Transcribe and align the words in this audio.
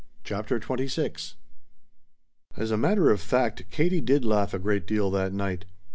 CHAPTER 0.23 0.59
XXVI 0.59 1.35
As 2.57 2.71
a 2.71 2.75
matter 2.75 3.11
of 3.11 3.21
fact 3.21 3.69
Katie 3.69 4.01
did 4.01 4.25
laugh 4.25 4.51
a 4.51 4.57
great 4.57 4.87
deal 4.87 5.11
that 5.11 5.31
night. 5.31 5.65